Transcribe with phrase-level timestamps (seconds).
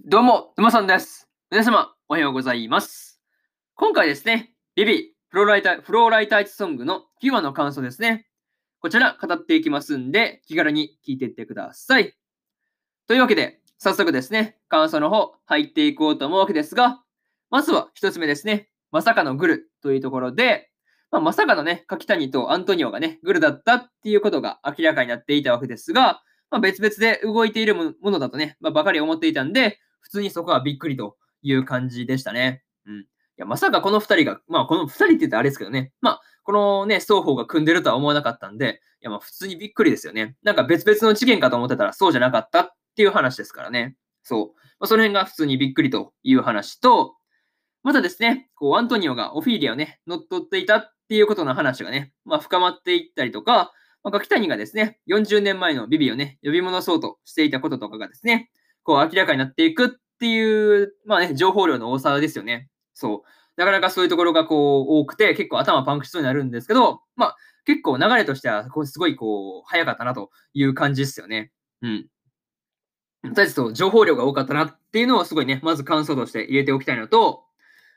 [0.00, 1.28] どうも、沼さんです。
[1.50, 3.22] 皆様、おはようございます。
[3.74, 8.26] 今回ですね、ビビ、フローライター、フローライターソングの9話の感想ですね。
[8.80, 12.12] こちら語っていきますんで、気軽に聞いていってください。
[13.06, 17.00] というわけで、早速ですね、感想の方入っていこうと思うわけですが、
[17.50, 20.70] まずは一つ目ですね、まさかのグルというところで、
[21.12, 26.20] まあ、まさかのね、柿谷とアントニオがね、グルだったっていうことが明らかになっていたわけですが、
[26.54, 32.62] まあ、別々で動いているものだとね、まあ、ばかり思っていたんで、普通にそこはびっくりという感じでしたね。
[32.86, 33.00] うん。
[33.00, 33.04] い
[33.38, 40.36] や、まさかこの二人が、まあこの二人って言ったらあれですけどね、まあこのね、双方が組んでるとは思わなかったんで、いやまあ普通にびっくりですよね。
[40.44, 43.96] なんか別々の事件かと思ってたらそうじゃなかったっていう話ですからね。
[44.22, 44.46] そう。
[44.78, 47.16] まあ、その辺が普通にびっくりという話と、
[47.82, 53.72] またですね、こうアントニオがオフィリアをね、乗っ取っていたっていうことの話がね、まあ深まっていったりとか、
[54.04, 58.50] まあ、柿谷がですね、40年前のビビをね、呼び戻そうとしていたこととかがですね、
[58.82, 59.88] こう明らかになっていくっ
[60.20, 62.68] ていう、まあね、情報量の多さですよね。
[62.92, 63.28] そう。
[63.56, 71.50] なかなかそういうところがこう多くて、結構頭パンクしそうになるんですけど、まあ結構流れとしては、こうすごいこう、早かったなという感じですよね。
[71.80, 72.06] うん。
[73.22, 77.44] とりあえず情報量が多かったなっていうのをすごいね、まず感想として入れておきたいのと、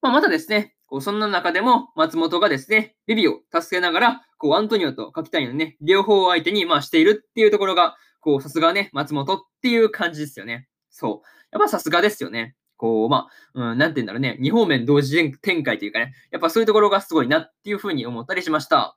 [0.00, 10.66] まあ、またですね、こうそんな中でも松本がですね、ビビを助けながら、こうアントニオと柿谷のね、両方相手にまあしているっていうところが、こうさすがね、松本っていう感じですよね。
[10.88, 11.26] そう。
[11.52, 12.56] やっぱさすがですよね。
[12.78, 18.96] こう、まあ、うん、なんて言うんだろうね、二方面同時展開というかね、やっぱそういうところがすごいなっていうふうに思ったりしました。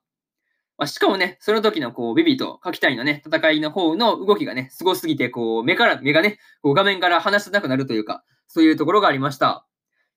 [0.78, 9.68] まあ、しかもね、その時のこう、ビビと柿谷のね、戦いの方の動きがね、すごすぎて、こう、目から、目がね、こう画面から離せなくなるというか、そういうところがありました。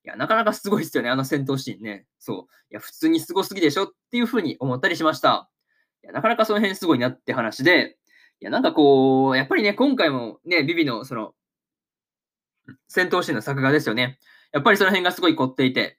[0.07, 2.07] いや、なかなかすごいですよね、あの戦闘シーンね。
[2.21, 2.55] そう。
[2.71, 5.51] いや、普通にすごすぎでしょっていうふうに思ったりしました。
[6.05, 7.99] いや、なかなかその辺すごいなって話で、
[8.41, 11.35] いや、なんかこう、やっぱりね、今回もね、ビビのその、
[12.87, 14.21] 戦闘シーンの作画ですよね。
[14.53, 15.99] やっぱりその辺がすごい凝っていて、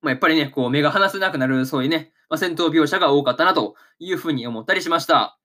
[0.00, 5.38] まあ、やっぱりね、こう、目が離せなくなる、そういうね、まあ、戦闘描写が多かったなというふうに思ったりしました。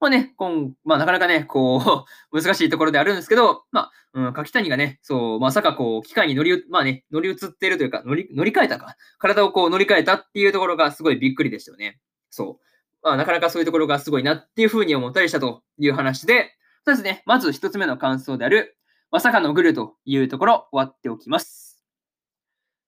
[0.00, 8.96] まあね、今、まあなかなかね、こう、 難しいところであるんですけど、まあ、うん、柿谷がね、そう、まさかこう、機械に乗り、まあね、乗り移ってるというか、乗り、乗り換えたか。
[9.18, 12.00] 体をこう乗り換えたっていうところがすごいびっくりでしたよね。
[12.30, 12.64] そう。
[13.02, 16.56] まあなかなかそういうところがすごいなっていうふうに思ったりしたという話で、
[16.86, 18.78] そうですね、まず一つ目の感想である、
[19.10, 21.84] まさかのグルというところ、終わっておきます。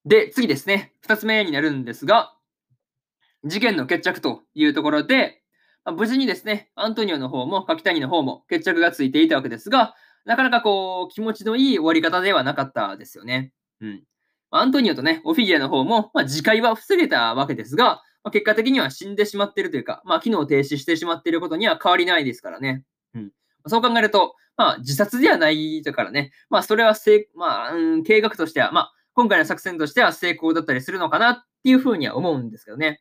[0.07, 2.35] で、次ですね、二つ目になるんですが、
[3.45, 5.42] 事件の決着というところで、
[5.85, 9.95] まあ、無事にですね、アントニオの方も柿谷の方も決着がついていたわけですが、
[10.25, 13.53] なかなかこう、気持ちのいい終わり方ではなかったですよね。
[13.81, 14.03] うん。
[14.51, 22.85] アントニオとね、オフィリアの方も、まあ、次回は防げたわけですが、まあ、結果的には死んでしまっているというか、まあ、機能停止してしまっていることには変わりないですからね。
[23.15, 23.33] うん。
[23.67, 33.01] そう考えると、まあ、自殺ではないだからね、まあ、それはせ、まあ、うん、計画としては、まあ、今回の作戦としては成功だったりするのかなっていうふうには思うんですけどね。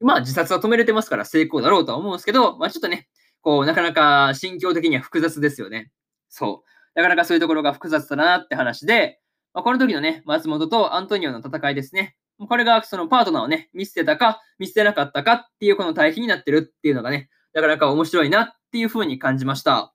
[0.00, 3.08] まあ、自殺は止めれてますから成功だろうとは思うんですけど、まあ、ちょっとね、
[3.42, 5.90] こう、なかなか心境的には複雑ですよね。
[6.28, 6.70] そう。
[6.94, 9.20] なかなかそういうところが複雑だなって話で、
[9.52, 12.16] まあ、この時のね、松本とアントニオの戦いですね。
[12.48, 19.92] これがそのパートナーをね、見捨てたか、見捨てなかったかっていうこの対比になってるっていうのがね、なかなか面白いなっていうふうに感じました。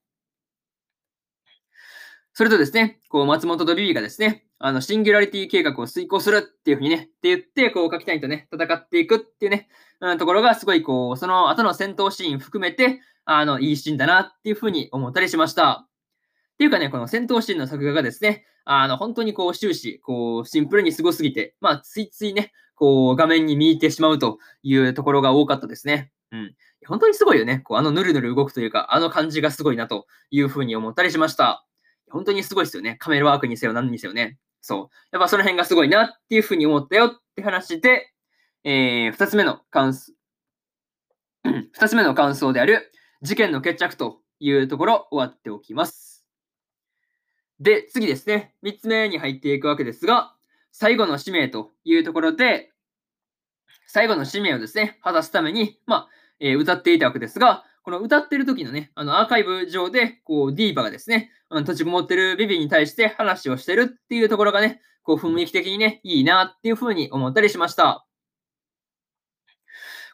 [2.38, 9.69] それとですね、こう、松本とビビがですね、あの、シンギュラリティ計画を遂行するっていうふうにね、って言って、こう、柿谷とね、戦っていくっていうね、
[10.01, 15.88] うん、ところがすごい、こう、その後の戦闘シーン含めて、あの、いいシーンだなっていうふうに思ったりしました。
[15.88, 26.12] っていうかね、この戦闘シーンの作画がですね、あの、本当にこう、終始、こう、シンプルにすごすぎて、まあ、ついついね、こう、画面に見入ってしまうというところが多かったですね。
[26.34, 26.56] うん。
[26.85, 27.59] 本当にすごいよね。
[27.59, 31.66] こう、あのぬるぬる動くというか、あの感じがすごいなというふうに思ったりしました。
[32.10, 32.96] 本当にすごいですよね。
[33.00, 34.38] カメラワークにせよ何にせよね。
[34.62, 34.96] そう。
[35.12, 38.12] やっぱその辺がすごいなっていうふうに思ったよって話で、
[38.64, 40.14] えー、二つ目の感想、
[41.44, 46.26] 二つ目の感想である、事件の決着というところ終わっておきます。
[47.60, 48.56] で、次ですね。
[48.62, 50.34] 三つ目に入っていくわけですが、
[50.72, 52.72] 最後の使命というところで、
[53.88, 56.10] 最後の使命をですね、果たすために、まあ、
[56.40, 68.08] えー、歌っていたわけですが、この歌ってる時のね、あのアーカイブ上で、こう、ディーバがですね、あの閉じこもってるビビに対して話をしてるっていうところがね、こう、雰囲気的にね、いいなっていうふうに思ったりしました。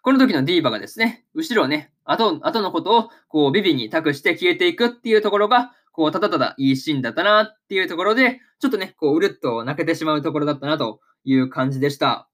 [0.02, 12.28] この時のディーバがですね、後ろをね、後、後のことを、こう、ビビに託して消えていくっていうところが、こう、ただただいいシーンだったなっていうところで、ちょっとね、こう、うるっと泣けてしまうところだったなという感じでした。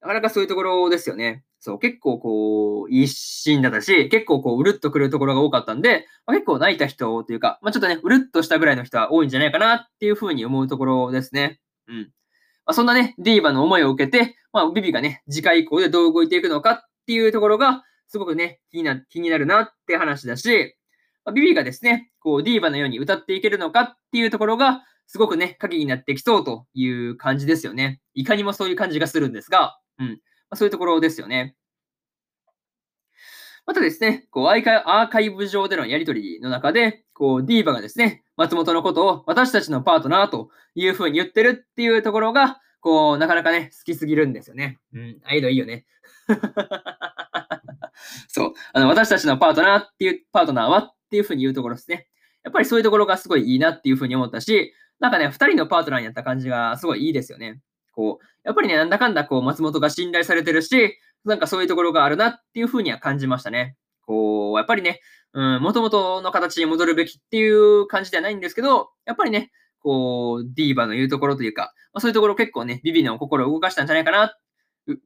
[0.00, 1.42] なかなかそういうところですよね。
[1.66, 11.58] そう、結構こう、一心だったし、結構こう、うるっとくるところが多かったんで、まあ、結構泣いた人というか、まあ、ちょっとね、うるっとしたぐらいの人は多いんじゃないかなっていうふうに思うところですね。
[11.88, 11.96] うん。
[12.02, 12.06] ま
[12.66, 20.76] あ、そんなね、ディーバの思いを受けて、まあ、ビビがね、次回以降でどう動いていくのかっていうところが、すごくね、気にな気になるなって話だし、
[21.24, 28.00] まあ、ビビがですね、こう、ディーバのように歌っていけるのかっていうところが、すごくね、鍵になってきそうという感じですよね。
[28.14, 30.20] いかにもそういう感じがするんですが、うん。
[30.50, 31.56] まあ、そういうところですよね。
[33.66, 44.78] またですね、こうアーカイブ上でのやりとりの中で、こう、ディーバがですね、松本のことを私たちのパートナーという風に言ってるっていうところが、こう、なかなかね、好きすぎるんですよね。
[44.92, 45.84] うん、ああいうのいいよね。
[48.28, 48.52] そう。
[48.72, 52.06] あの、私たちのパートナーっていう、パートナーはっていう風に言うところですね。
[52.44, 57.60] やっぱりそういうところがすごいいいなっていう風に思ったし、なんかね、二人のパートナーになった感じがすごいいいですよね。
[57.96, 63.76] こう、やっぱりね、なんだかんだこう、松本が信頼されてるし、なんかそういうところがあるなっていう風には感じましたね。
[64.02, 65.00] こう、やっぱりね、
[65.32, 69.50] うん、元々の形に戻るべきっていう感じではないんですけど、やっぱりね、
[69.80, 74.36] こう、ディーバの言うところというか、まあ、そういうところ結構ね、ビビの心を動かしたんじゃないかな、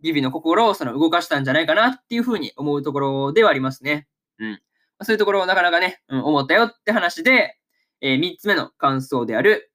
[0.02, 4.06] ビビの心をその動かしたんじゃないかなっていう風に思うところではありますね。
[4.38, 4.50] うん。
[4.52, 4.58] ま
[5.00, 7.56] あ、そういうところをなかなかね、うん、思ったよって話で、
[8.02, 9.69] えー、3つ目の感想である、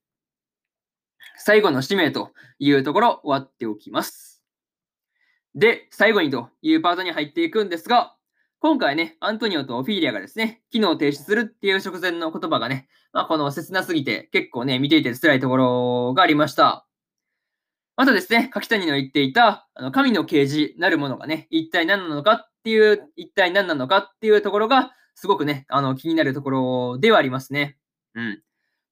[1.38, 4.44] 最後の使命というところ終わっておきます。
[5.56, 8.16] で、最後にというパートに入っていくんですが、
[8.60, 16.86] 今回ね、アントニオとオフィーリアがですね、機能停止するっていう直前の言葉がね、まあ、この切なすぎて結構ね、見ていて辛いところがありました。
[17.96, 27.78] またですね、柿谷の言っていた、あの神の啓示なるものがね、一体何なのかっていう、一体何なのかっていうところが、すごくね、あの気になるところではありますね。
[28.16, 28.42] うん。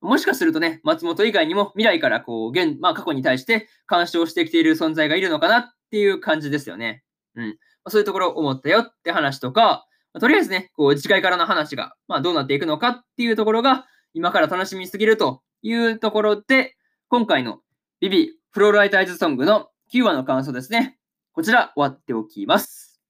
[0.03, 7.03] もしかするとね、松本以外にも未来からこう、現、まあ過去に対して干渉してきている存在がいるのかなっていう感じですよね。
[7.35, 7.57] うん。
[7.87, 9.87] そういうところを思ったよって話とか、
[10.19, 16.75] とりあえずね、こう次回からの話が、まあ、どうなっていくのかっていうところが、今から楽しみすぎるというところで、
[17.07, 17.61] 今回の
[17.99, 20.97] ビビフローライターズソングの9話の感想ですね。
[21.31, 23.01] こちら終わっておきます。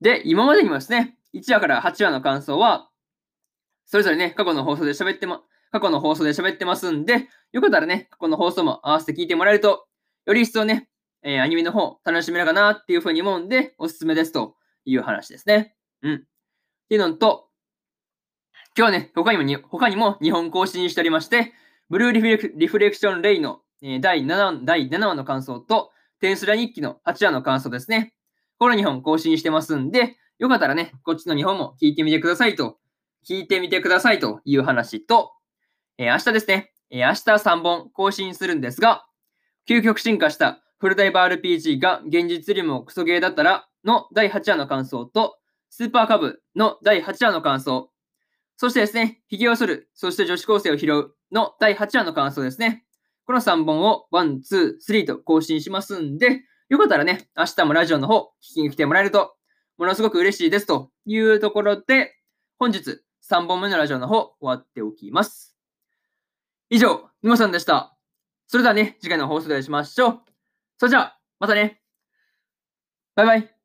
[0.00, 2.88] で、今までにもですね、1話から8話の感想は、
[3.84, 9.86] それぞれね、過去の放送で喋っても、過去の放送で喋ってますんで、よかったらね、過去の放送も合わせて聞いてもらえると、
[10.26, 10.88] より一層ね、
[11.22, 15.74] えー、アニメの方楽しめるかなっていうふうに思うんで、おすすめですという話ですね。
[16.02, 16.14] うん。
[16.14, 16.18] っ
[16.88, 17.48] ていうのと、
[18.76, 21.52] 今日はね、他にもに、他にも日本更新しておりまして、
[21.88, 28.14] ブルーリフレクリフレクションレイの、えー、第 7, 第7話の感想と、テンスラ日記の8話の感想ですね。
[28.58, 32.78] この2本更新してますんで、よかったらね、こっちの2本も聞いてみてくださいと、
[33.26, 35.32] 聞いてみてくださいという話と、
[36.02, 39.04] えー、明日ですね、えー、明日3本更新するんですが、
[39.68, 45.36] 究極進化したフルダイバー RPG が現実よりもクソゲーだったらの第8話の感想と、
[45.68, 47.90] スーパーカブの第8話の感想、
[48.56, 52.86] そしてですね、髭を剃る、そして女子高生を拾うの第8話の感想ですね。
[53.26, 59.34] この3本を1、2、3と更新しますんで、よかったらね、明日もラジオの方聞きに来てもらえると、
[59.76, 62.16] ものすごく嬉しいですというところで、
[62.58, 65.49] 本日3本目のラジオの方終わっておきます。
[66.70, 67.96] 以上、沼さんでした。
[68.46, 70.20] それではね、次回の放送でお会いしましょう。
[70.78, 71.82] それじゃあ、またね。
[73.16, 73.59] バイバイ。